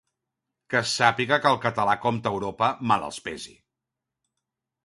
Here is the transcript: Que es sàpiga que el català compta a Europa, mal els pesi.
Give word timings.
Que 0.73 0.77
es 0.79 0.93
sàpiga 1.01 1.37
que 1.43 1.51
el 1.51 1.59
català 1.67 1.95
compta 2.07 2.31
a 2.31 2.37
Europa, 2.39 2.71
mal 2.93 3.07
els 3.11 3.23
pesi. 3.29 3.55